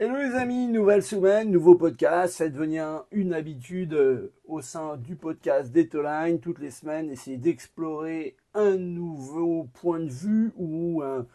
Hello 0.00 0.14
les 0.16 0.36
amis, 0.36 0.68
nouvelle 0.68 1.02
semaine, 1.02 1.50
nouveau 1.50 1.74
podcast. 1.74 2.34
Ça 2.34 2.48
devient 2.48 3.00
une 3.10 3.34
habitude 3.34 3.94
euh, 3.94 4.32
au 4.46 4.60
sein 4.60 4.96
du 4.96 5.16
podcast 5.16 5.72
Dataline. 5.72 6.38
Toutes 6.38 6.60
les 6.60 6.70
semaines, 6.70 7.10
essayer 7.10 7.36
d'explorer 7.36 8.36
un 8.54 8.76
nouveau 8.76 9.66
point 9.74 9.98
de 9.98 10.08
vue 10.08 10.52
ou 10.56 11.02
un 11.02 11.26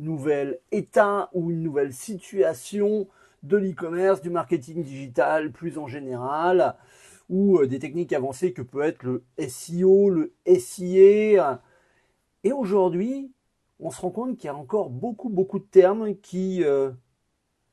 nouvel 0.00 0.58
état 0.72 1.30
ou 1.34 1.52
une 1.52 1.62
nouvelle 1.62 1.92
situation 1.92 3.06
de 3.44 3.56
l'e-commerce, 3.56 4.20
du 4.22 4.30
marketing 4.30 4.82
digital 4.82 5.52
plus 5.52 5.78
en 5.78 5.86
général, 5.86 6.74
ou 7.28 7.60
euh, 7.60 7.68
des 7.68 7.78
techniques 7.78 8.12
avancées 8.12 8.52
que 8.52 8.62
peut 8.62 8.82
être 8.82 9.04
le 9.04 9.22
SEO, 9.38 10.10
le 10.10 10.32
SIA. 10.58 11.62
Et 12.42 12.50
aujourd'hui, 12.50 13.30
on 13.78 13.92
se 13.92 14.00
rend 14.00 14.10
compte 14.10 14.36
qu'il 14.36 14.46
y 14.46 14.50
a 14.50 14.56
encore 14.56 14.90
beaucoup, 14.90 15.28
beaucoup 15.28 15.60
de 15.60 15.68
termes 15.70 16.16
qui... 16.16 16.64
Euh, 16.64 16.90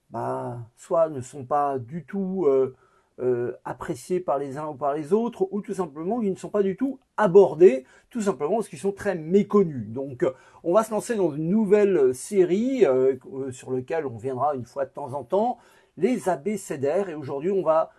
bah, 0.10 0.60
soit 0.76 1.10
ne 1.10 1.22
sont 1.22 1.46
pas 1.46 1.78
du 1.80 2.06
tout 2.06 2.46
euh, 2.48 2.76
euh, 3.20 3.54
appréciés 3.66 4.20
par 4.20 4.38
les 4.38 4.58
uns 4.58 4.68
ou 4.68 4.76
par 4.76 4.94
les 4.94 5.12
autres, 5.14 5.48
ou 5.52 5.62
tout 5.62 5.74
simplement 5.74 6.22
ils 6.22 6.32
ne 6.32 6.36
sont 6.36 6.50
pas 6.50 6.64
du 6.64 6.78
tout 6.78 7.00
abordés, 7.18 7.86
tout 8.10 8.22
simplement 8.22 8.56
parce 8.56 8.70
qu'ils 8.70 8.80
sont 8.80 8.92
très 8.92 9.16
méconnus. 9.16 9.88
Donc 9.90 10.26
on 10.64 10.74
va 10.74 10.84
se 10.84 10.92
lancer 10.92 11.16
dans 11.16 11.32
une 11.32 11.50
nouvelle 11.50 12.14
série 12.14 12.86
euh, 12.86 13.16
sur 13.52 13.72
laquelle 13.72 14.06
on 14.06 14.18
viendra 14.18 14.56
une 14.56 14.66
fois 14.66 14.86
de 14.86 14.92
temps 14.92 15.14
en 15.14 15.24
temps, 15.24 15.58
les 15.98 16.30
abécédaires, 16.30 17.10
et 17.10 17.16
aujourd'hui 17.16 17.52
on 17.52 17.64
va 17.64 17.92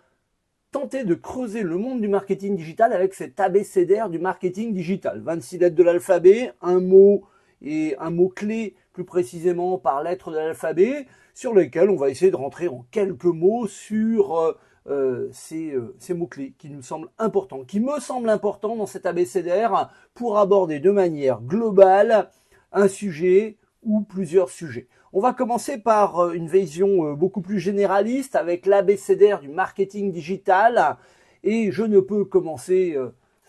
tenter 0.71 1.03
de 1.03 1.15
creuser 1.15 1.63
le 1.63 1.77
monde 1.77 1.99
du 2.01 2.07
marketing 2.07 2.55
digital 2.55 2.93
avec 2.93 3.13
cet 3.13 3.39
abécédaire 3.39 4.09
du 4.09 4.19
marketing 4.19 4.73
digital. 4.73 5.19
26 5.21 5.57
lettres 5.57 5.75
de 5.75 5.83
l'alphabet, 5.83 6.53
un 6.61 6.79
mot 6.79 7.23
et 7.61 7.95
un 7.99 8.11
mot 8.11 8.29
clé 8.29 8.75
plus 8.99 9.05
précisément 9.05 9.77
par 9.77 10.03
lettre 10.03 10.29
de 10.29 10.35
l'alphabet, 10.35 11.07
sur 11.33 11.53
lesquels 11.53 11.89
on 11.89 11.95
va 11.95 12.09
essayer 12.09 12.31
de 12.31 12.35
rentrer 12.35 12.67
en 12.67 12.85
quelques 12.91 13.23
mots 13.23 13.65
sur 13.65 14.37
euh, 14.37 14.57
euh, 14.89 15.29
ces, 15.31 15.71
euh, 15.71 15.95
ces 15.99 16.13
mots-clés 16.13 16.53
qui 16.57 16.69
nous 16.69 16.81
semblent 16.81 17.07
importants, 17.17 17.63
qui 17.63 17.79
me 17.79 17.97
semblent 18.01 18.29
importants 18.29 18.75
dans 18.75 18.87
cet 18.87 19.05
abécédaire 19.05 19.89
pour 20.15 20.37
aborder 20.37 20.81
de 20.81 20.91
manière 20.91 21.39
globale 21.39 22.29
un 22.73 22.89
sujet 22.89 23.55
ou 23.83 24.01
plusieurs 24.01 24.49
sujets. 24.49 24.89
On 25.13 25.21
va 25.21 25.31
commencer 25.31 25.77
par 25.77 26.33
une 26.33 26.49
vision 26.49 27.13
beaucoup 27.13 27.41
plus 27.41 27.61
généraliste 27.61 28.35
avec 28.35 28.65
l'abécédaire 28.65 29.39
du 29.39 29.47
marketing 29.47 30.11
digital 30.11 30.97
et 31.45 31.71
je 31.71 31.83
ne 31.83 32.01
peux 32.01 32.25
commencer 32.25 32.97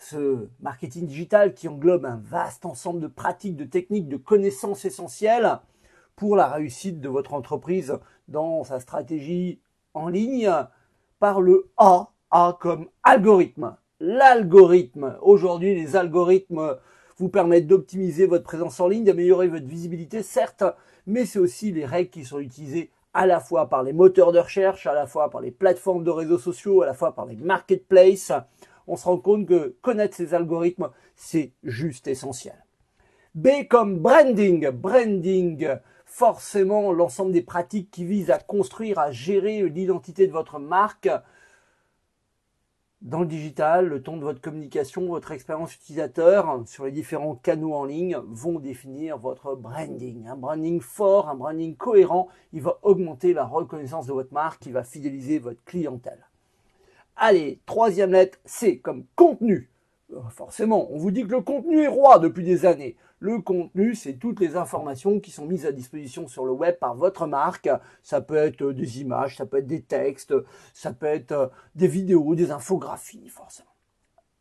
ce 0.01 0.47
marketing 0.61 1.05
digital 1.05 1.53
qui 1.53 1.67
englobe 1.67 2.05
un 2.05 2.21
vaste 2.23 2.65
ensemble 2.65 2.99
de 2.99 3.07
pratiques, 3.07 3.55
de 3.55 3.65
techniques, 3.65 4.09
de 4.09 4.17
connaissances 4.17 4.83
essentielles 4.85 5.59
pour 6.15 6.35
la 6.35 6.47
réussite 6.47 6.99
de 6.99 7.09
votre 7.09 7.33
entreprise 7.33 7.97
dans 8.27 8.63
sa 8.63 8.79
stratégie 8.79 9.61
en 9.93 10.07
ligne 10.07 10.51
par 11.19 11.39
le 11.39 11.69
A, 11.77 12.09
A 12.31 12.57
comme 12.59 12.89
algorithme. 13.03 13.75
L'algorithme. 13.99 15.17
Aujourd'hui, 15.21 15.75
les 15.75 15.95
algorithmes 15.95 16.77
vous 17.17 17.29
permettent 17.29 17.67
d'optimiser 17.67 18.25
votre 18.25 18.43
présence 18.43 18.79
en 18.79 18.87
ligne, 18.87 19.03
d'améliorer 19.03 19.47
votre 19.47 19.67
visibilité, 19.67 20.23
certes, 20.23 20.63
mais 21.05 21.25
c'est 21.25 21.37
aussi 21.37 21.71
les 21.71 21.85
règles 21.85 22.09
qui 22.09 22.25
sont 22.25 22.39
utilisées 22.39 22.89
à 23.13 23.27
la 23.27 23.39
fois 23.39 23.69
par 23.69 23.83
les 23.83 23.93
moteurs 23.93 24.31
de 24.31 24.39
recherche, 24.39 24.87
à 24.87 24.93
la 24.93 25.05
fois 25.05 25.29
par 25.29 25.41
les 25.41 25.51
plateformes 25.51 26.03
de 26.03 26.09
réseaux 26.09 26.39
sociaux, 26.39 26.81
à 26.81 26.87
la 26.87 26.93
fois 26.95 27.13
par 27.13 27.25
les 27.25 27.35
marketplaces. 27.35 28.31
On 28.87 28.95
se 28.95 29.05
rend 29.05 29.17
compte 29.17 29.47
que 29.47 29.75
connaître 29.81 30.15
ces 30.15 30.33
algorithmes, 30.33 30.89
c'est 31.15 31.51
juste 31.63 32.07
essentiel. 32.07 32.63
B 33.35 33.67
comme 33.69 33.99
branding. 33.99 34.69
Branding, 34.69 35.69
forcément 36.05 36.91
l'ensemble 36.91 37.31
des 37.31 37.41
pratiques 37.41 37.89
qui 37.91 38.03
visent 38.05 38.31
à 38.31 38.39
construire, 38.39 38.99
à 38.99 39.11
gérer 39.11 39.67
l'identité 39.69 40.27
de 40.27 40.33
votre 40.33 40.59
marque 40.59 41.09
dans 43.01 43.21
le 43.21 43.25
digital, 43.25 43.87
le 43.87 44.03
ton 44.03 44.17
de 44.17 44.23
votre 44.23 44.41
communication, 44.41 45.07
votre 45.07 45.31
expérience 45.31 45.73
utilisateur 45.73 46.61
sur 46.67 46.85
les 46.85 46.91
différents 46.91 47.35
canaux 47.35 47.73
en 47.73 47.85
ligne 47.85 48.17
vont 48.27 48.59
définir 48.59 49.17
votre 49.17 49.55
branding. 49.55 50.27
Un 50.27 50.35
branding 50.35 50.81
fort, 50.81 51.27
un 51.27 51.35
branding 51.35 51.75
cohérent, 51.75 52.27
il 52.53 52.61
va 52.61 52.77
augmenter 52.83 53.33
la 53.33 53.45
reconnaissance 53.45 54.05
de 54.05 54.13
votre 54.13 54.33
marque, 54.33 54.65
il 54.67 54.73
va 54.73 54.83
fidéliser 54.83 55.39
votre 55.39 55.63
clientèle. 55.63 56.27
Allez, 57.23 57.61
troisième 57.67 58.13
lettre, 58.13 58.39
C 58.45 58.79
comme 58.79 59.05
contenu. 59.15 59.69
Euh, 60.11 60.19
forcément, 60.29 60.91
on 60.91 60.97
vous 60.97 61.11
dit 61.11 61.21
que 61.21 61.29
le 61.29 61.41
contenu 61.41 61.83
est 61.83 61.87
roi 61.87 62.17
depuis 62.17 62.43
des 62.43 62.65
années. 62.65 62.97
Le 63.19 63.37
contenu, 63.37 63.93
c'est 63.93 64.15
toutes 64.15 64.39
les 64.39 64.55
informations 64.55 65.19
qui 65.19 65.29
sont 65.29 65.45
mises 65.45 65.67
à 65.67 65.71
disposition 65.71 66.27
sur 66.27 66.45
le 66.45 66.51
web 66.51 66.79
par 66.79 66.95
votre 66.95 67.27
marque. 67.27 67.69
Ça 68.01 68.21
peut 68.21 68.37
être 68.37 68.63
euh, 68.63 68.73
des 68.73 69.01
images, 69.01 69.37
ça 69.37 69.45
peut 69.45 69.57
être 69.57 69.67
des 69.67 69.83
textes, 69.83 70.33
ça 70.73 70.93
peut 70.93 71.05
être 71.05 71.31
euh, 71.31 71.47
des 71.75 71.87
vidéos, 71.87 72.33
des 72.33 72.49
infographies, 72.49 73.29
forcément. 73.29 73.69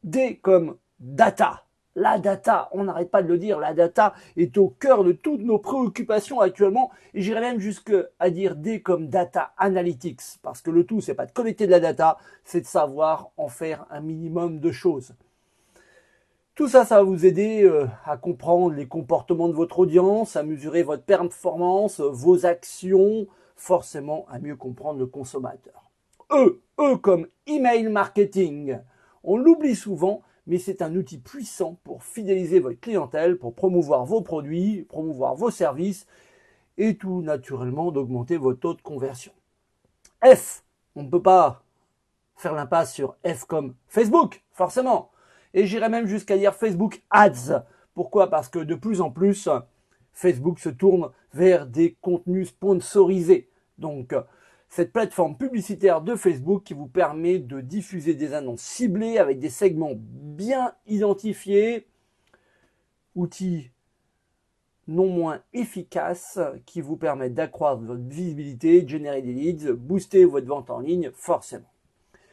D 0.02 0.38
comme 0.38 0.78
data. 0.98 1.66
La 2.00 2.18
data, 2.18 2.70
on 2.72 2.84
n'arrête 2.84 3.10
pas 3.10 3.22
de 3.22 3.28
le 3.28 3.36
dire, 3.36 3.60
la 3.60 3.74
data 3.74 4.14
est 4.38 4.56
au 4.56 4.68
cœur 4.68 5.04
de 5.04 5.12
toutes 5.12 5.42
nos 5.42 5.58
préoccupations 5.58 6.40
actuellement, 6.40 6.90
et 7.12 7.20
j'irais 7.20 7.42
même 7.42 7.60
jusqu'à 7.60 8.30
dire 8.30 8.56
D 8.56 8.80
comme 8.80 9.08
data 9.08 9.52
analytics, 9.58 10.22
parce 10.42 10.62
que 10.62 10.70
le 10.70 10.84
tout, 10.84 11.02
c'est 11.02 11.14
pas 11.14 11.26
de 11.26 11.32
collecter 11.32 11.66
de 11.66 11.70
la 11.70 11.78
data, 11.78 12.16
c'est 12.42 12.62
de 12.62 12.66
savoir 12.66 13.32
en 13.36 13.48
faire 13.48 13.84
un 13.90 14.00
minimum 14.00 14.60
de 14.60 14.72
choses. 14.72 15.12
Tout 16.54 16.68
ça, 16.68 16.86
ça 16.86 16.96
va 16.96 17.02
vous 17.02 17.26
aider 17.26 17.64
euh, 17.64 17.86
à 18.06 18.16
comprendre 18.16 18.74
les 18.74 18.88
comportements 18.88 19.48
de 19.48 19.54
votre 19.54 19.78
audience, 19.80 20.36
à 20.36 20.42
mesurer 20.42 20.82
votre 20.82 21.04
performance, 21.04 22.00
vos 22.00 22.46
actions, 22.46 23.26
forcément 23.56 24.24
à 24.30 24.38
mieux 24.38 24.56
comprendre 24.56 24.98
le 24.98 25.06
consommateur. 25.06 25.90
E, 26.32 26.62
E 26.78 26.96
comme 26.96 27.26
email 27.46 27.88
marketing. 27.90 28.78
On 29.22 29.36
l'oublie 29.36 29.76
souvent, 29.76 30.22
mais 30.50 30.58
c'est 30.58 30.82
un 30.82 30.96
outil 30.96 31.18
puissant 31.18 31.78
pour 31.84 32.02
fidéliser 32.02 32.58
votre 32.58 32.80
clientèle, 32.80 33.38
pour 33.38 33.54
promouvoir 33.54 34.04
vos 34.04 34.20
produits, 34.20 34.82
promouvoir 34.82 35.36
vos 35.36 35.52
services 35.52 36.08
et 36.76 36.96
tout 36.96 37.22
naturellement 37.22 37.92
d'augmenter 37.92 38.36
votre 38.36 38.58
taux 38.58 38.74
de 38.74 38.82
conversion. 38.82 39.30
F, 40.24 40.64
on 40.96 41.04
ne 41.04 41.08
peut 41.08 41.22
pas 41.22 41.62
faire 42.34 42.52
l'impasse 42.52 42.92
sur 42.92 43.14
F 43.24 43.44
comme 43.44 43.76
Facebook, 43.86 44.42
forcément 44.50 45.12
et 45.54 45.68
j'irais 45.68 45.88
même 45.88 46.06
jusqu'à 46.06 46.36
dire 46.36 46.54
Facebook 46.54 47.00
Ads. 47.10 47.64
Pourquoi? 47.94 48.28
Parce 48.28 48.48
que 48.48 48.58
de 48.58 48.74
plus 48.74 49.00
en 49.00 49.12
plus, 49.12 49.48
Facebook 50.12 50.58
se 50.58 50.68
tourne 50.68 51.10
vers 51.32 51.64
des 51.66 51.96
contenus 52.00 52.48
sponsorisés. 52.48 53.48
Donc, 53.78 54.16
cette 54.70 54.92
plateforme 54.92 55.36
publicitaire 55.36 56.00
de 56.00 56.14
Facebook 56.14 56.62
qui 56.62 56.74
vous 56.74 56.86
permet 56.86 57.40
de 57.40 57.60
diffuser 57.60 58.14
des 58.14 58.34
annonces 58.34 58.62
ciblées 58.62 59.18
avec 59.18 59.40
des 59.40 59.50
segments 59.50 59.94
bien 59.96 60.72
identifiés, 60.86 61.88
outil 63.16 63.72
non 64.86 65.08
moins 65.08 65.40
efficace 65.52 66.38
qui 66.66 66.80
vous 66.80 66.96
permet 66.96 67.30
d'accroître 67.30 67.82
votre 67.82 68.02
visibilité, 68.02 68.82
de 68.82 68.88
générer 68.88 69.22
des 69.22 69.32
leads, 69.32 69.72
booster 69.72 70.24
votre 70.24 70.46
vente 70.46 70.70
en 70.70 70.80
ligne, 70.80 71.10
forcément. 71.12 71.70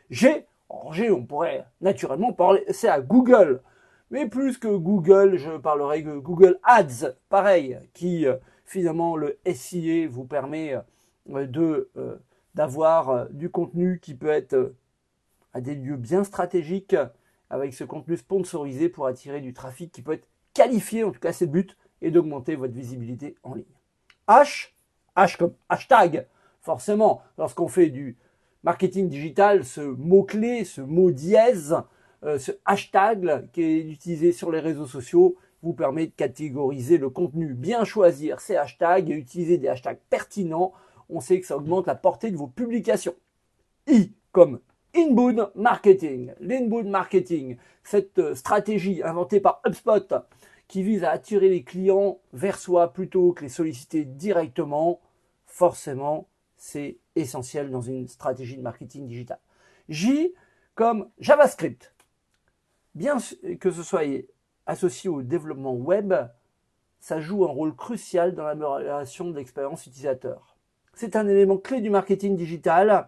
J'ai 0.09 0.45
G, 0.91 1.11
on 1.11 1.25
pourrait 1.25 1.65
naturellement 1.81 2.33
parler, 2.33 2.63
c'est 2.69 2.89
à 2.89 3.01
Google. 3.01 3.61
Mais 4.09 4.27
plus 4.27 4.57
que 4.57 4.67
Google, 4.67 5.37
je 5.37 5.57
parlerai 5.57 6.01
de 6.01 6.17
Google 6.17 6.59
Ads, 6.63 7.15
pareil, 7.29 7.79
qui 7.93 8.25
euh, 8.25 8.35
finalement 8.65 9.17
le 9.17 9.37
SIA 9.45 10.07
vous 10.07 10.25
permet 10.25 10.75
euh, 11.29 11.45
de 11.45 11.89
euh, 11.97 12.17
d'avoir 12.57 13.29
du 13.29 13.50
contenu 13.50 14.00
qui 14.01 14.16
peut 14.16 14.29
être 14.29 14.73
à 15.53 15.62
des 15.62 15.75
lieux 15.75 15.95
bien 15.95 16.23
stratégiques 16.23 16.95
avec 17.50 17.73
ce 17.73 17.84
contenu 17.84 18.18
sponsorisé 18.18 18.90
pour 18.90 19.07
attirer 19.07 19.41
du 19.41 19.53
trafic 19.53 19.91
qui 19.91 20.01
peut 20.01 20.13
être 20.13 20.28
qualifié, 20.53 21.03
en 21.03 21.12
tout 21.12 21.19
cas 21.19 21.31
c'est 21.31 21.46
le 21.46 21.51
but, 21.51 21.78
et 22.01 22.12
d'augmenter 22.12 22.56
votre 22.56 22.73
visibilité 22.73 23.35
en 23.44 23.53
ligne. 23.53 23.66
H, 24.28 24.72
H 25.16 25.38
comme 25.38 25.53
hashtag, 25.69 26.25
forcément, 26.62 27.22
lorsqu'on 27.38 27.67
fait 27.67 27.90
du 27.90 28.17
marketing 28.64 29.08
digital, 29.08 29.64
ce 29.64 29.81
mot-clé, 29.81 30.66
ce 30.66 30.81
mot 30.81 31.11
dièse, 31.11 31.76
euh, 32.23 32.40
ce 32.40 32.52
hashtag 32.66 33.49
qui 33.52 33.61
est 33.61 33.79
utilisé 33.79 34.31
sur 34.31 34.52
les 34.52 34.59
réseaux 34.59 34.87
sociaux 34.87 35.37
vous 35.64 35.73
permet 35.73 36.08
de 36.08 36.11
catégoriser 36.11 36.97
le 36.97 37.09
contenu, 37.09 37.53
bien 37.53 37.84
choisir 37.84 38.40
ces 38.40 38.55
hashtags 38.55 39.09
et 39.09 39.14
utiliser 39.14 39.58
des 39.58 39.67
hashtags 39.67 39.99
pertinents. 40.09 40.73
On 41.09 41.19
sait 41.19 41.39
que 41.39 41.47
ça 41.47 41.57
augmente 41.57 41.87
la 41.87 41.95
portée 41.95 42.31
de 42.31 42.37
vos 42.37 42.47
publications. 42.47 43.15
I 43.87 44.13
comme 44.31 44.59
inbound 44.95 45.51
marketing. 45.55 46.33
L'inbound 46.39 46.87
marketing, 46.89 47.57
cette 47.83 48.19
euh, 48.19 48.35
stratégie 48.35 49.01
inventée 49.03 49.39
par 49.39 49.61
HubSpot 49.65 50.13
qui 50.67 50.83
vise 50.83 51.03
à 51.03 51.11
attirer 51.11 51.49
les 51.49 51.63
clients 51.63 52.19
vers 52.33 52.59
soi 52.59 52.91
plutôt 52.91 53.31
que 53.31 53.43
les 53.43 53.49
solliciter 53.49 54.03
directement, 54.03 54.99
forcément, 55.45 56.27
c'est 56.57 56.97
essentiel 57.15 57.71
dans 57.71 57.81
une 57.81 58.07
stratégie 58.07 58.57
de 58.57 58.61
marketing 58.61 59.07
digital. 59.07 59.39
J 59.87 60.33
comme 60.75 61.09
JavaScript. 61.19 61.93
Bien 62.93 63.17
que 63.59 63.71
ce 63.71 63.83
soit 63.83 64.03
associé 64.65 65.09
au 65.09 65.21
développement 65.21 65.73
web, 65.73 66.13
ça 66.99 67.19
joue 67.19 67.45
un 67.45 67.49
rôle 67.49 67.75
crucial 67.75 68.35
dans 68.35 68.43
l'amélioration 68.43 69.29
de 69.29 69.35
l'expérience 69.35 69.85
utilisateur. 69.85 70.56
C'est 70.97 71.16
un 71.16 71.28
élément 71.28 71.58
clé 71.58 71.79
du 71.79 71.91
marketing 71.91 72.35
digital. 72.35 73.08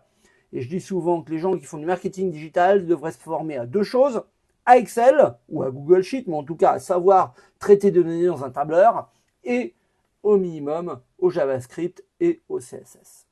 Et 0.53 0.61
je 0.61 0.69
dis 0.69 0.79
souvent 0.79 1.23
que 1.23 1.31
les 1.31 1.39
gens 1.39 1.57
qui 1.57 1.65
font 1.65 1.79
du 1.79 1.87
marketing 1.87 2.29
digital 2.29 2.85
devraient 2.85 3.11
se 3.11 3.17
former 3.17 3.57
à 3.57 3.65
deux 3.65 3.81
choses. 3.81 4.21
À 4.67 4.77
Excel 4.77 5.33
ou 5.49 5.63
à 5.63 5.71
Google 5.71 6.03
Sheet, 6.03 6.25
mais 6.27 6.35
en 6.35 6.43
tout 6.43 6.55
cas 6.55 6.73
à 6.73 6.79
savoir 6.79 7.33
traiter 7.57 7.89
de 7.89 8.03
données 8.03 8.27
dans 8.27 8.43
un 8.43 8.51
tableur 8.51 9.11
et 9.43 9.73
au 10.21 10.37
minimum 10.37 10.99
au 11.17 11.31
JavaScript 11.31 12.05
et 12.19 12.43
au 12.47 12.59
CSS. 12.59 13.25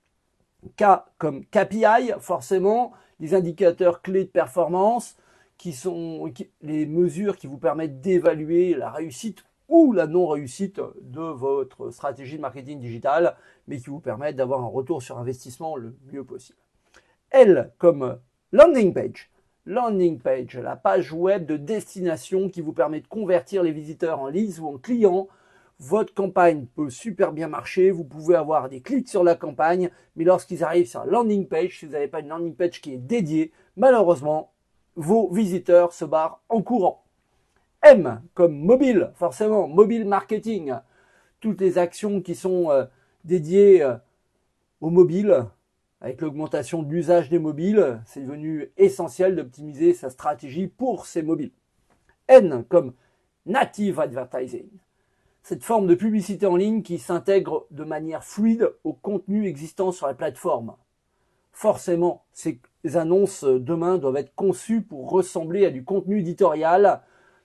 K 0.76 0.86
comme 1.20 1.46
KPI, 1.46 2.14
forcément, 2.20 2.94
les 3.20 3.36
indicateurs 3.36 4.02
clés 4.02 4.24
de 4.24 4.30
performance, 4.30 5.18
qui 5.60 5.72
sont 5.72 6.34
les 6.64 6.88
mesures 6.88 7.38
qui 7.38 7.46
vous 7.46 7.60
permettent 7.60 8.02
d'évaluer 8.02 8.74
la 8.74 8.90
réussite 8.90 9.44
ou 9.68 9.92
la 9.94 10.08
non-réussite 10.08 10.82
de 11.02 11.22
votre 11.22 11.92
stratégie 11.92 12.38
de 12.38 12.42
marketing 12.42 12.80
digital, 12.80 13.36
mais 13.68 13.78
qui 13.78 13.90
vous 13.90 14.00
permettent 14.00 14.36
d'avoir 14.36 14.62
un 14.62 14.68
retour 14.68 15.02
sur 15.02 15.18
investissement 15.18 15.76
le 15.76 15.96
mieux 16.12 16.24
possible. 16.24 16.60
L 17.32 17.74
comme 17.78 18.20
landing 18.52 18.94
page. 18.94 19.30
Landing 19.66 20.20
page, 20.20 20.56
la 20.58 20.78
page 20.78 21.12
web 21.12 21.46
de 21.46 21.58
destination 21.58 22.50
qui 22.50 22.62
vous 22.62 22.72
permet 22.72 23.02
de 23.02 23.08
convertir 23.08 23.64
les 23.64 23.74
visiteurs 23.74 24.22
en 24.22 24.28
leads 24.28 24.62
ou 24.62 24.68
en 24.68 24.78
clients 24.78 25.28
votre 25.80 26.14
campagne 26.14 26.66
peut 26.76 26.90
super 26.90 27.32
bien 27.32 27.48
marcher, 27.48 27.92
vous 27.92 28.04
pouvez 28.04 28.36
avoir 28.36 28.68
des 28.70 28.82
clics 28.82 29.10
sur 29.10 29.24
la 29.24 29.36
campagne, 29.36 29.92
mais 30.16 30.24
lorsqu'ils 30.24 30.64
arrivent 30.64 30.88
sur 30.88 31.06
la 31.06 31.12
landing 31.12 31.48
page, 31.48 31.80
si 31.80 31.86
vous 31.86 31.92
n'avez 31.92 32.08
pas 32.08 32.22
une 32.22 32.30
landing 32.30 32.56
page 32.56 32.82
qui 32.82 32.94
est 32.94 32.98
dédiée, 32.98 33.52
malheureusement, 33.76 34.54
vos 34.96 35.32
visiteurs 35.32 35.94
se 35.94 36.06
barrent 36.06 36.42
en 36.50 36.64
courant. 36.64 37.07
M 37.84 38.22
comme 38.34 38.58
mobile, 38.58 39.12
forcément, 39.16 39.68
mobile 39.68 40.06
marketing. 40.06 40.74
Toutes 41.40 41.62
les 41.62 41.78
actions 41.78 42.22
qui 42.22 42.36
sont 42.36 42.72
euh, 42.72 42.86
dédiées 43.24 43.84
euh, 43.84 43.96
au 44.82 44.90
mobile, 44.90 45.46
avec 46.02 46.22
l'augmentation 46.22 46.84
de 46.84 46.92
l'usage 46.92 47.30
des 47.30 47.40
mobiles, 47.40 48.02
c'est 48.06 48.22
devenu 48.22 48.72
essentiel 48.78 49.36
d'optimiser 49.36 49.94
sa 49.94 50.10
stratégie 50.10 50.68
pour 50.68 51.06
ces 51.06 51.24
mobiles. 51.24 51.52
N 52.28 52.64
comme 52.68 52.94
native 53.46 54.00
advertising 54.00 54.68
cette 55.48 55.64
forme 55.64 55.88
de 55.88 55.96
publicité 55.96 56.46
en 56.46 56.58
ligne 56.58 56.82
qui 56.82 56.98
s'intègre 56.98 57.68
de 57.72 57.86
manière 57.86 58.26
fluide 58.26 58.70
au 58.84 58.92
contenu 58.92 59.48
existant 59.48 59.94
sur 59.94 60.06
la 60.06 60.14
plateforme. 60.14 60.76
Forcément, 61.54 62.26
ces 62.34 62.60
annonces 62.96 63.46
euh, 63.46 63.58
demain 63.58 63.98
doivent 63.98 64.18
être 64.18 64.36
conçues 64.36 64.82
pour 64.82 65.10
ressembler 65.10 65.66
à 65.66 65.70
du 65.70 65.86
contenu 65.86 66.20
éditorial 66.20 67.02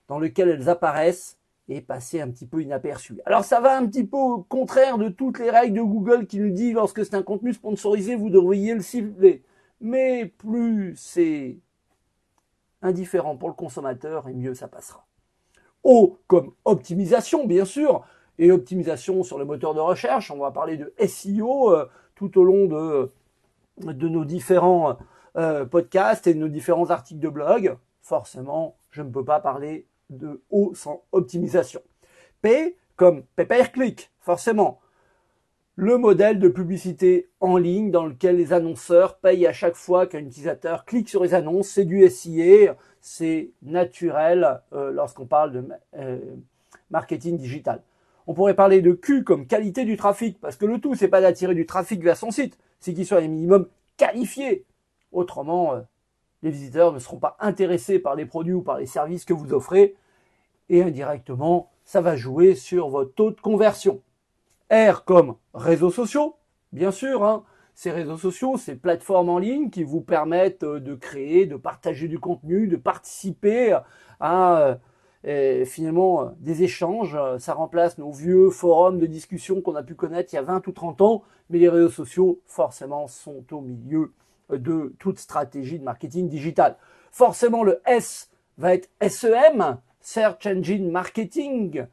dans 0.09 0.19
lequel 0.19 0.49
elles 0.49 0.69
apparaissent 0.69 1.39
et 1.69 1.81
passer 1.81 2.21
un 2.21 2.31
petit 2.31 2.47
peu 2.47 2.63
inaperçues. 2.63 3.21
Alors 3.25 3.45
ça 3.45 3.61
va 3.61 3.77
un 3.77 3.87
petit 3.87 4.05
peu 4.05 4.17
au 4.17 4.43
contraire 4.43 4.99
de 4.99 5.09
toutes 5.09 5.39
les 5.39 5.51
règles 5.51 5.77
de 5.77 5.83
Google 5.83 6.27
qui 6.27 6.39
nous 6.39 6.51
dit 6.51 6.73
lorsque 6.73 7.05
c'est 7.05 7.15
un 7.15 7.23
contenu 7.23 7.53
sponsorisé, 7.53 8.15
vous 8.15 8.31
devriez 8.31 8.75
le 8.75 8.83
cibler. 8.83 9.43
Mais 9.81 10.27
plus 10.27 10.95
c'est 10.97 11.59
indifférent 12.83 13.37
pour 13.37 13.49
le 13.49 13.55
consommateur 13.55 14.29
et 14.29 14.35
mieux 14.35 14.55
ça 14.55 14.69
passera. 14.69 15.07
O 15.85 16.19
comme 16.27 16.53
optimisation, 16.65 17.47
bien 17.47 17.65
sûr, 17.65 18.05
et 18.39 18.51
optimisation 18.51 19.23
sur 19.23 19.39
le 19.39 19.45
moteur 19.45 19.75
de 19.75 19.81
recherche. 19.81 20.31
On 20.31 20.39
va 20.39 20.51
parler 20.51 20.77
de 20.77 20.93
SEO 21.07 21.73
euh, 21.73 21.89
tout 22.15 22.39
au 22.39 22.45
long 22.45 22.67
de, 22.67 24.09
nos 24.09 24.25
différents 24.25 24.97
euh, 25.37 25.65
podcasts 25.65 26.27
et 26.27 26.35
de 26.35 26.39
nos 26.39 26.49
différents 26.49 26.91
articles 26.91 27.21
de 27.21 27.29
blog. 27.29 27.77
Forcément, 28.01 28.77
je 28.91 29.03
ne 29.03 29.11
peux 29.11 29.25
pas 29.25 29.41
parler 29.41 29.87
de 30.19 30.43
O 30.51 30.73
sans 30.75 31.03
optimisation. 31.13 31.83
P 32.41 32.77
comme 32.97 33.25
pay 33.37 33.47
per 33.47 33.73
click, 33.73 34.11
forcément. 34.21 34.81
Le 35.75 35.97
modèle 35.97 36.39
de 36.39 36.49
publicité 36.49 37.31
en 37.41 37.57
ligne 37.57 37.91
dans 37.91 38.05
lequel 38.05 38.37
les 38.37 38.53
annonceurs 38.53 39.19
payent 39.19 39.47
à 39.47 39.53
chaque 39.53 39.75
fois 39.75 40.07
qu'un 40.07 40.21
utilisateur 40.21 40.85
clique 40.85 41.09
sur 41.09 41.23
les 41.23 41.33
annonces, 41.33 41.69
c'est 41.69 41.87
du 41.87 42.07
SIA 42.09 42.77
c'est 43.03 43.51
naturel 43.63 44.61
euh, 44.73 44.93
lorsqu'on 44.93 45.27
parle 45.27 45.53
de 45.53 45.69
euh, 45.99 46.19
marketing 46.91 47.37
digital. 47.37 47.83
On 48.29 48.33
pourrait 48.33 48.55
parler 48.55 48.81
de 48.81 48.93
Q 48.93 49.25
comme 49.25 49.47
qualité 49.47 49.85
du 49.85 49.97
trafic, 49.97 50.41
parce 50.41 50.57
que 50.57 50.65
le 50.65 50.79
tout, 50.79 50.95
c'est 50.95 51.09
pas 51.09 51.21
d'attirer 51.21 51.55
du 51.55 51.67
trafic 51.67 52.03
vers 52.03 52.17
son 52.17 52.31
site, 52.31 52.57
c'est 52.79 52.95
qu'il 52.95 53.05
soit 53.05 53.19
un 53.19 53.29
minimum 53.29 53.67
qualifié. 53.97 54.65
Autrement, 55.11 55.75
euh, 55.75 55.81
les 56.43 56.51
visiteurs 56.51 56.93
ne 56.93 57.01
seront 57.01 57.19
pas 57.19 57.37
intéressés 57.41 57.99
par 57.99 58.15
les 58.15 58.25
produits 58.25 58.55
ou 58.55 58.63
par 58.63 58.79
les 58.79 58.87
services 58.87 59.25
que 59.25 59.35
vous 59.35 59.53
offrez, 59.53 59.97
et 60.73 60.83
indirectement, 60.83 61.71
ça 61.85 62.01
va 62.01 62.17
jouer 62.17 62.55
sur 62.55 62.89
votre 62.89 63.15
taux 63.15 63.31
de 63.31 63.41
conversion. 63.41 64.01
R 64.73 65.05
comme 65.05 65.37
réseaux 65.53 65.91
sociaux, 65.91 66.37
bien 66.73 66.91
sûr, 66.91 67.25
hein, 67.25 67.45
ces 67.75 67.91
réseaux 67.91 68.17
sociaux, 68.17 68.57
ces 68.57 68.75
plateformes 68.75 69.29
en 69.29 69.39
ligne 69.39 69.69
qui 69.69 69.85
vous 69.85 70.01
permettent 70.01 70.63
euh, 70.63 70.81
de 70.81 70.95
créer, 70.95 71.45
de 71.45 71.57
partager 71.57 72.09
du 72.09 72.19
contenu, 72.19 72.69
de 72.69 72.77
participer 72.77 73.79
à 74.19 74.79
euh, 75.27 75.65
finalement 75.67 76.23
euh, 76.23 76.29
des 76.39 76.63
échanges. 76.63 77.19
Ça 77.39 77.53
remplace 77.53 77.99
nos 77.99 78.11
vieux 78.11 78.49
forums 78.49 78.99
de 78.99 79.07
discussion 79.07 79.61
qu'on 79.61 79.77
a 79.77 79.83
pu 79.83 79.95
connaître 79.95 80.33
il 80.33 80.37
y 80.37 80.39
a 80.39 80.43
20 80.43 80.67
ou 80.67 80.73
30 80.73 81.03
ans, 81.03 81.23
mais 81.51 81.59
les 81.59 81.69
réseaux 81.69 81.91
sociaux, 81.91 82.41
forcément, 82.47 83.09
sont 83.09 83.45
au 83.53 83.61
milieu 83.61 84.15
de 84.51 84.95
toute 84.99 85.19
stratégie 85.19 85.79
de 85.79 85.85
marketing 85.85 86.31
digital. 86.31 86.77
Forcément, 87.11 87.63
le 87.63 87.83
S 87.85 88.31
va 88.57 88.75
être 88.75 88.89
SEM, 89.07 89.79
Search 90.03 90.47
Engine 90.47 90.91
Marketing, 90.91 91.87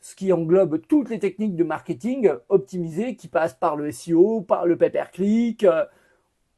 ce 0.00 0.14
qui 0.14 0.32
englobe 0.32 0.80
toutes 0.86 1.10
les 1.10 1.18
techniques 1.18 1.56
de 1.56 1.64
marketing 1.64 2.30
optimisées 2.48 3.16
qui 3.16 3.28
passent 3.28 3.54
par 3.54 3.76
le 3.76 3.90
SEO, 3.90 4.42
par 4.42 4.66
le 4.66 4.76
pay-per-click, 4.76 5.64
euh, 5.64 5.84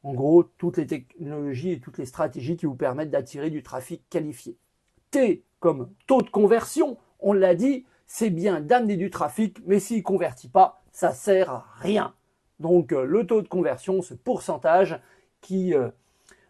en 0.03 0.13
gros, 0.13 0.43
toutes 0.43 0.77
les 0.77 0.87
technologies 0.87 1.71
et 1.71 1.79
toutes 1.79 1.97
les 1.97 2.05
stratégies 2.05 2.57
qui 2.57 2.65
vous 2.65 2.75
permettent 2.75 3.11
d'attirer 3.11 3.49
du 3.49 3.63
trafic 3.63 4.01
qualifié. 4.09 4.55
T 5.11 5.43
comme 5.59 5.89
taux 6.07 6.21
de 6.21 6.29
conversion, 6.29 6.97
on 7.19 7.33
l'a 7.33 7.53
dit, 7.55 7.85
c'est 8.07 8.29
bien 8.29 8.61
d'amener 8.61 8.95
du 8.95 9.09
trafic, 9.09 9.57
mais 9.65 9.79
s'il 9.79 9.97
ne 9.97 10.03
convertit 10.03 10.47
pas, 10.47 10.81
ça 10.91 11.11
sert 11.11 11.49
à 11.49 11.65
rien. 11.79 12.13
Donc 12.59 12.93
euh, 12.93 13.03
le 13.03 13.25
taux 13.25 13.41
de 13.41 13.47
conversion, 13.47 14.01
ce 14.01 14.13
pourcentage 14.13 14.99
qui 15.41 15.73
euh, 15.73 15.89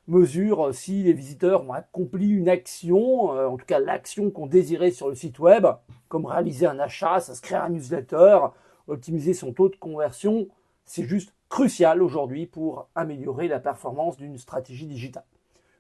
mesure 0.10 0.74
si 0.74 1.04
les 1.04 1.14
visiteurs 1.14 1.64
ont 1.68 1.74
accompli 1.74 2.30
une 2.30 2.50
action, 2.50 3.34
euh, 3.34 3.48
en 3.48 3.58
tout 3.58 3.66
cas 3.66 3.80
l'action 3.80 4.32
qu'on 4.32 4.48
désirait 4.48 4.92
sur 4.92 5.10
le 5.10 5.16
site 5.16 5.40
web, 5.40 5.66
comme 6.08 6.26
réaliser 6.26 6.66
un 6.66 6.80
achat, 6.80 7.20
s'inscrire 7.20 7.62
à 7.62 7.66
un 7.66 7.70
newsletter, 7.70 8.40
optimiser 8.88 9.34
son 9.34 9.54
taux 9.54 9.70
de 9.70 9.76
conversion, 9.76 10.48
c'est 10.86 11.04
juste 11.04 11.34
crucial 11.50 12.02
aujourd'hui 12.02 12.48
pour 12.48 12.90
améliorer 12.96 13.48
la 13.48 13.60
performance 13.60 14.18
d'une 14.18 14.38
stratégie 14.38 14.88
digitale. 14.88 15.26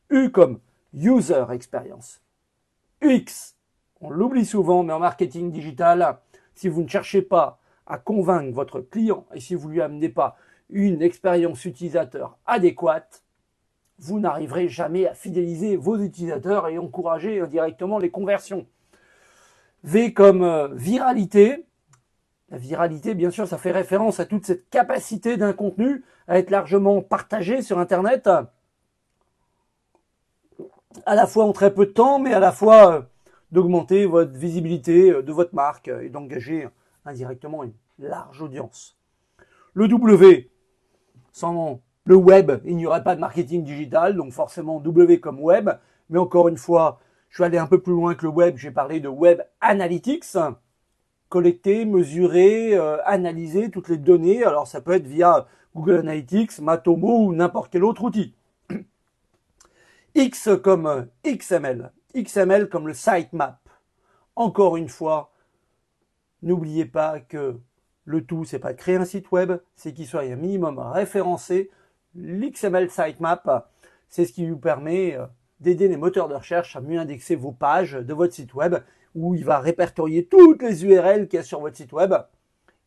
U 0.09 0.29
comme 0.31 0.59
User 0.93 1.45
Experience. 1.51 2.21
UX, 3.01 3.55
on 4.01 4.09
l'oublie 4.09 4.45
souvent, 4.45 4.83
mais 4.83 4.93
en 4.93 4.99
marketing 4.99 5.51
digital, 5.51 6.19
si 6.55 6.67
vous 6.67 6.83
ne 6.83 6.87
cherchez 6.87 7.21
pas 7.21 7.59
à 7.85 7.97
convaincre 7.97 8.53
votre 8.53 8.81
client 8.81 9.25
et 9.33 9.39
si 9.39 9.55
vous 9.55 9.67
ne 9.67 9.73
lui 9.73 9.81
amenez 9.81 10.09
pas 10.09 10.35
une 10.69 11.01
expérience 11.01 11.65
utilisateur 11.65 12.37
adéquate, 12.45 13.23
vous 13.99 14.19
n'arriverez 14.19 14.69
jamais 14.69 15.07
à 15.07 15.13
fidéliser 15.13 15.75
vos 15.75 15.97
utilisateurs 15.97 16.67
et 16.67 16.77
encourager 16.77 17.41
indirectement 17.41 17.99
les 17.99 18.09
conversions. 18.09 18.65
V 19.83 20.13
comme 20.13 20.43
euh, 20.43 20.69
viralité. 20.73 21.65
La 22.49 22.57
viralité, 22.57 23.13
bien 23.13 23.29
sûr, 23.29 23.47
ça 23.47 23.57
fait 23.57 23.71
référence 23.71 24.19
à 24.19 24.25
toute 24.25 24.45
cette 24.45 24.69
capacité 24.69 25.37
d'un 25.37 25.53
contenu 25.53 26.03
à 26.27 26.39
être 26.39 26.49
largement 26.49 27.01
partagé 27.01 27.61
sur 27.61 27.77
Internet, 27.77 28.27
à 31.05 31.15
la 31.15 31.27
fois 31.27 31.45
en 31.45 31.53
très 31.53 31.73
peu 31.73 31.85
de 31.85 31.91
temps, 31.91 32.19
mais 32.19 32.33
à 32.33 32.39
la 32.39 32.51
fois 32.51 32.93
euh, 32.93 33.01
d'augmenter 33.51 34.05
votre 34.05 34.31
visibilité 34.31 35.11
euh, 35.11 35.21
de 35.21 35.31
votre 35.31 35.53
marque 35.53 35.89
et 35.89 36.09
d'engager 36.09 36.67
indirectement 37.05 37.63
une 37.63 37.73
large 37.99 38.41
audience. 38.41 38.97
Le 39.73 39.87
W, 39.87 40.49
sans 41.31 41.81
le 42.09 42.15
web, 42.15 42.59
il 42.65 42.75
n'y 42.75 42.87
aurait 42.87 43.03
pas 43.03 43.13
de 43.13 43.19
marketing 43.19 43.63
digital, 43.63 44.15
donc 44.15 44.31
forcément 44.31 44.79
W 44.79 45.19
comme 45.19 45.39
web. 45.39 45.69
Mais 46.09 46.17
encore 46.17 46.47
une 46.47 46.57
fois, 46.57 46.99
je 47.29 47.37
vais 47.37 47.45
aller 47.45 47.59
un 47.59 47.67
peu 47.67 47.83
plus 47.83 47.93
loin 47.93 48.15
que 48.15 48.25
le 48.25 48.31
web, 48.31 48.57
j'ai 48.57 48.71
parlé 48.71 48.99
de 48.99 49.07
web 49.07 49.43
analytics, 49.61 50.25
collecter, 51.29 51.85
mesurer, 51.85 52.75
euh, 52.75 52.97
analyser 53.05 53.69
toutes 53.69 53.89
les 53.89 53.97
données. 53.97 54.43
Alors 54.43 54.65
ça 54.65 54.81
peut 54.81 54.93
être 54.93 55.05
via 55.05 55.45
Google 55.75 55.97
Analytics, 55.97 56.57
Matomo 56.61 57.27
ou 57.27 57.35
n'importe 57.35 57.71
quel 57.71 57.83
autre 57.83 58.03
outil. 58.03 58.33
X 60.15 60.49
comme 60.63 61.09
XML, 61.23 61.91
XML 62.15 62.69
comme 62.69 62.87
le 62.87 62.95
sitemap. 62.95 63.59
Encore 64.35 64.77
une 64.77 64.89
fois, 64.89 65.31
n'oubliez 66.41 66.85
pas 66.85 67.19
que 67.19 67.59
le 68.05 68.25
tout, 68.25 68.45
c'est 68.45 68.57
pas 68.57 68.73
de 68.73 68.79
créer 68.79 68.95
un 68.95 69.05
site 69.05 69.31
web, 69.31 69.59
c'est 69.75 69.93
qu'il 69.93 70.07
soit 70.07 70.21
un 70.21 70.35
minimum 70.37 70.79
référencé 70.79 71.69
l'XML 72.15 72.89
sitemap, 72.89 73.69
c'est 74.07 74.25
ce 74.25 74.33
qui 74.33 74.47
vous 74.49 74.57
permet 74.57 75.15
euh, 75.15 75.25
d'aider 75.59 75.87
les 75.87 75.97
moteurs 75.97 76.27
de 76.27 76.35
recherche 76.35 76.75
à 76.75 76.81
mieux 76.81 76.99
indexer 76.99 77.35
vos 77.35 77.51
pages 77.51 77.93
de 77.93 78.13
votre 78.13 78.33
site 78.33 78.53
web, 78.53 78.75
où 79.15 79.35
il 79.35 79.43
va 79.43 79.59
répertorier 79.59 80.25
toutes 80.25 80.61
les 80.61 80.85
URL 80.85 81.27
qu'il 81.27 81.37
y 81.37 81.39
a 81.39 81.43
sur 81.43 81.59
votre 81.59 81.77
site 81.77 81.93
web. 81.93 82.13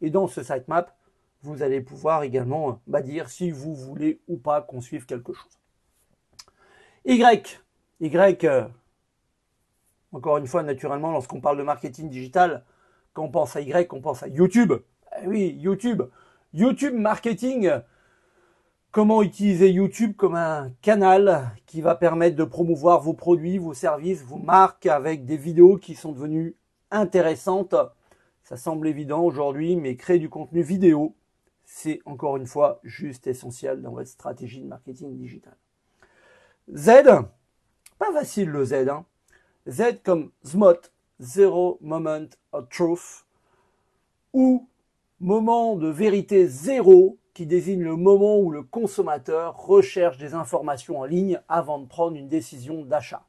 Et 0.01 0.11
dans 0.11 0.27
ce 0.27 0.43
sitemap, 0.43 0.97
vous 1.43 1.63
allez 1.63 1.81
pouvoir 1.81 2.23
également 2.23 2.81
bah, 2.87 3.03
dire 3.03 3.29
si 3.29 3.51
vous 3.51 3.75
voulez 3.75 4.21
ou 4.29 4.37
pas 4.37 4.63
qu'on 4.63 4.81
suive 4.81 5.07
quelque 5.07 5.33
chose. 5.33 5.59
Y. 7.05 7.61
Y, 8.01 8.45
euh, 8.45 8.67
encore 10.13 10.37
une 10.39 10.47
fois, 10.47 10.63
naturellement, 10.63 11.11
lorsqu'on 11.11 11.41
parle 11.41 11.59
de 11.59 11.63
marketing 11.63 12.09
digital, 12.09 12.65
quand 13.13 13.25
on 13.25 13.31
pense 13.31 13.57
à 13.57 13.61
Y, 13.61 13.93
on 13.93 14.01
pense 14.01 14.23
à 14.23 14.29
YouTube. 14.29 14.73
Eh 15.21 15.27
oui, 15.27 15.57
YouTube. 15.59 16.03
YouTube 16.53 16.95
marketing. 16.95 17.71
Comment 18.93 19.23
utiliser 19.23 19.71
YouTube 19.71 20.13
comme 20.19 20.35
un 20.35 20.71
canal 20.83 21.57
qui 21.65 21.81
va 21.81 21.95
permettre 21.95 22.37
de 22.37 22.45
promouvoir 22.45 23.01
vos 23.01 23.15
produits, 23.15 23.57
vos 23.57 23.73
services, 23.73 24.23
vos 24.23 24.37
marques 24.37 24.85
avec 24.85 25.25
des 25.25 25.39
vidéos 25.39 25.79
qui 25.79 25.95
sont 25.95 26.13
devenues 26.13 26.57
intéressantes? 26.91 27.75
Ça 28.43 28.59
semble 28.59 28.87
évident 28.87 29.23
aujourd'hui, 29.23 29.77
mais 29.77 29.97
créer 29.97 30.19
du 30.19 30.29
contenu 30.29 30.61
vidéo, 30.61 31.15
c'est 31.65 32.01
encore 32.05 32.37
une 32.37 32.47
fois 32.47 32.81
juste 32.83 33.27
essentiel 33.27 33.81
dans 33.81 33.93
votre 33.93 34.11
stratégie 34.11 34.61
de 34.61 34.67
marketing 34.67 35.17
digital. 35.17 35.57
Z, 36.75 36.91
pas 37.99 38.13
facile 38.13 38.51
le 38.51 38.63
Z. 38.63 38.91
Hein. 38.91 39.07
Z 39.71 40.03
comme 40.05 40.33
ZMOT, 40.45 40.91
Zero 41.19 41.79
Moment 41.81 42.27
of 42.53 42.69
Truth, 42.69 43.25
ou 44.35 44.69
moment 45.19 45.77
de 45.77 45.89
vérité 45.89 46.47
zéro 46.47 47.17
qui 47.35 47.47
désigne 47.47 47.83
le 47.83 47.97
moment 47.97 48.39
où 48.39 48.51
le 48.51 48.63
consommateur 48.63 49.57
recherche 49.57 50.19
des 50.19 50.35
informations 50.35 51.01
en 51.01 51.05
ligne 51.05 51.41
avant 51.49 51.79
de 51.79 51.87
prendre 51.87 52.17
une 52.17 52.29
décision 52.29 52.85
d'achat. 52.85 53.25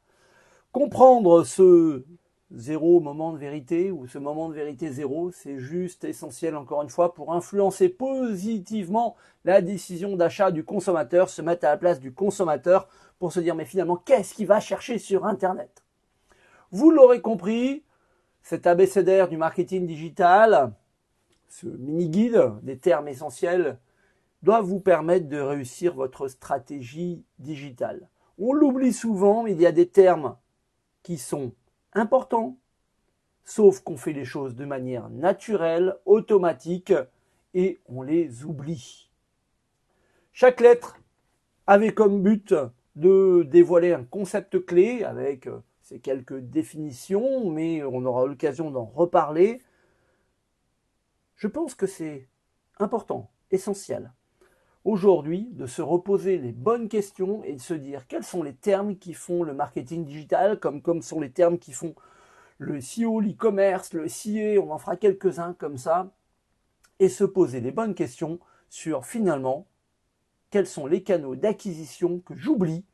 Comprendre 0.72 1.44
ce 1.44 2.04
zéro 2.52 3.00
moment 3.00 3.32
de 3.32 3.38
vérité 3.38 3.92
ou 3.92 4.08
ce 4.08 4.18
moment 4.18 4.50
de 4.50 4.54
vérité 4.54 4.92
zéro, 4.92 5.32
c'est 5.32 5.58
juste 5.58 6.04
essentiel 6.04 6.56
encore 6.56 6.84
une 6.84 6.90
fois 6.90 7.14
pour 7.14 7.34
influencer 7.34 7.90
positivement 7.90 9.16
la 9.46 9.62
décision 9.62 10.16
d'achat 10.16 10.52
du 10.52 10.64
consommateur, 10.64 11.30
se 11.30 11.42
mettre 11.42 11.66
à 11.66 11.70
la 11.70 11.78
place 11.78 12.00
du 12.00 12.14
consommateur 12.14 12.88
pour 13.20 13.32
se 13.32 13.40
dire 13.40 13.56
mais 13.56 13.66
finalement 13.66 13.96
qu'est-ce 13.96 14.34
qu'il 14.34 14.48
va 14.48 14.60
chercher 14.60 15.00
sur 15.00 15.26
Internet? 15.26 15.84
Vous 16.72 16.92
l'aurez 16.92 17.22
compris, 17.22 17.84
cet 18.42 18.68
abécédaire 18.68 19.30
du 19.30 19.38
marketing 19.38 19.88
digital, 19.88 20.74
ce 21.48 21.68
mini-guide 21.68 22.52
des 22.64 22.78
termes 22.78 23.08
essentiels, 23.08 23.80
doit 24.44 24.62
vous 24.62 24.80
permettre 24.80 25.28
de 25.28 25.40
réussir 25.40 25.96
votre 25.96 26.28
stratégie 26.28 27.26
digitale. 27.40 28.10
On 28.38 28.54
l'oublie 28.54 28.94
souvent, 28.94 29.44
mais 29.44 29.54
il 29.54 29.62
y 29.62 29.66
a 29.66 29.72
des 29.72 29.88
termes 29.88 30.38
qui 31.02 31.18
sont 31.18 31.54
importants, 31.94 32.58
sauf 33.44 33.80
qu'on 33.80 33.98
fait 33.98 34.14
les 34.14 34.26
choses 34.26 34.56
de 34.56 34.66
manière 34.66 35.10
naturelle, 35.10 35.96
automatique, 36.06 36.94
et 37.54 37.80
on 37.88 38.02
les 38.02 38.44
oublie. 38.44 39.10
Chaque 40.32 40.60
lettre 40.60 40.98
avait 41.68 41.94
comme 41.94 42.22
but 42.22 42.54
de 42.96 43.44
dévoiler 43.44 43.94
un 43.94 44.04
concept 44.04 44.66
clé 44.66 45.04
avec 45.04 45.48
euh, 45.48 45.60
ces 45.82 46.00
quelques 46.00 46.40
définitions, 46.40 47.50
mais 47.50 47.84
on 47.84 48.06
aura 48.06 48.26
l'occasion 48.26 48.72
d'en 48.72 48.86
reparler. 48.86 49.62
Je 51.36 51.48
pense 51.48 51.76
que 51.76 51.88
c'est 51.88 52.28
important, 52.80 53.32
essentiel, 53.52 54.12
aujourd'hui 54.86 55.50
de 55.52 55.66
se 55.66 55.82
reposer 55.82 56.38
les 56.38 56.52
bonnes 56.52 56.90
questions 56.90 57.44
et 57.44 57.54
de 57.54 57.62
se 57.62 57.74
dire 57.74 58.08
quels 58.08 58.24
sont 58.24 58.44
les 58.44 58.54
termes 58.54 58.98
qui 58.98 59.14
font 59.14 59.44
le 59.44 59.54
marketing 59.54 60.06
digital, 60.06 60.60
comme, 60.60 60.82
comme 60.82 61.02
sont 61.02 61.20
les 61.20 61.32
termes 61.32 61.58
qui 61.58 61.72
font 61.72 61.96
le 62.58 62.82
SEO, 62.82 63.20
l'e-commerce, 63.20 63.94
le 63.94 64.08
SIA, 64.08 64.60
on 64.62 64.72
en 64.72 64.78
fera 64.78 64.96
quelques-uns 64.96 65.54
comme 65.54 65.78
ça, 65.78 66.12
et 67.00 67.10
se 67.10 67.24
poser 67.24 67.60
les 67.60 67.72
bonnes 67.72 67.96
questions 67.96 68.40
sur 68.70 69.06
finalement 69.06 69.68
quels 70.50 70.68
sont 70.68 70.86
les 70.86 71.04
canaux 71.04 71.36
d'acquisition 71.36 72.20
que 72.20 72.36
j'oublie 72.36 72.86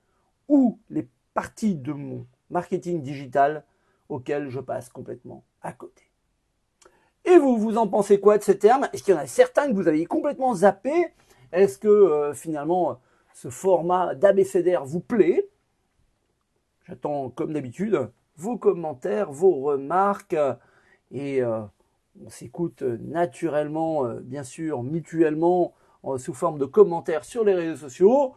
ou 0.47 0.79
les 0.89 1.07
parties 1.33 1.75
de 1.75 1.91
mon 1.91 2.25
marketing 2.49 3.01
digital 3.01 3.65
auxquelles 4.07 4.49
je 4.49 4.59
passe 4.59 4.89
complètement 4.89 5.43
à 5.61 5.73
côté. 5.73 6.03
Et 7.25 7.37
vous, 7.37 7.57
vous 7.57 7.77
en 7.77 7.87
pensez 7.87 8.19
quoi 8.19 8.37
de 8.37 8.43
ces 8.43 8.57
termes 8.57 8.89
Est-ce 8.93 9.03
qu'il 9.03 9.13
y 9.13 9.17
en 9.17 9.21
a 9.21 9.27
certains 9.27 9.67
que 9.67 9.73
vous 9.73 9.87
avez 9.87 10.05
complètement 10.05 10.55
zappé? 10.55 11.13
Est-ce 11.51 11.77
que 11.77 11.87
euh, 11.87 12.33
finalement 12.33 12.99
ce 13.33 13.49
format 13.49 14.15
d'abécédaire 14.15 14.85
vous 14.85 14.99
plaît? 14.99 15.49
J'attends 16.87 17.29
comme 17.29 17.53
d'habitude 17.53 18.09
vos 18.37 18.57
commentaires, 18.57 19.31
vos 19.31 19.61
remarques 19.61 20.35
et 21.11 21.41
euh, 21.41 21.61
on 22.23 22.29
s'écoute 22.29 22.81
naturellement, 22.81 24.05
euh, 24.05 24.19
bien 24.21 24.43
sûr, 24.43 24.83
mutuellement 24.83 25.73
sous 26.15 26.33
forme 26.33 26.59
de 26.59 26.65
commentaires 26.65 27.25
sur 27.25 27.43
les 27.43 27.53
réseaux 27.53 27.75
sociaux. 27.75 28.33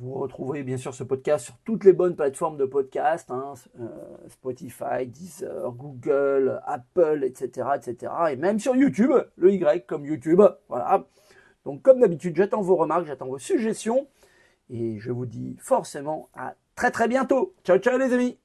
Vous 0.00 0.14
retrouverez 0.14 0.64
bien 0.64 0.76
sûr 0.76 0.92
ce 0.92 1.04
podcast 1.04 1.44
sur 1.44 1.56
toutes 1.64 1.84
les 1.84 1.92
bonnes 1.92 2.16
plateformes 2.16 2.56
de 2.56 2.64
podcast, 2.64 3.30
hein, 3.30 3.54
Spotify, 4.28 5.06
Deezer, 5.06 5.70
Google, 5.72 6.60
Apple, 6.66 7.22
etc., 7.24 7.68
etc. 7.76 8.12
Et 8.30 8.36
même 8.36 8.58
sur 8.58 8.74
YouTube, 8.74 9.12
le 9.36 9.52
Y 9.52 9.86
comme 9.86 10.04
YouTube. 10.04 10.42
Voilà. 10.68 11.04
Donc 11.64 11.82
comme 11.82 12.00
d'habitude, 12.00 12.36
j'attends 12.36 12.62
vos 12.62 12.76
remarques, 12.76 13.06
j'attends 13.06 13.26
vos 13.26 13.38
suggestions. 13.38 14.06
Et 14.70 14.98
je 14.98 15.10
vous 15.10 15.26
dis 15.26 15.56
forcément 15.60 16.28
à 16.34 16.54
très 16.74 16.90
très 16.90 17.08
bientôt. 17.08 17.54
Ciao 17.64 17.78
ciao 17.78 17.96
les 17.98 18.12
amis 18.12 18.36